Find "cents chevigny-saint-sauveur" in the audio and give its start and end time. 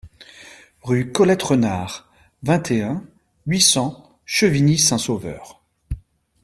3.61-5.61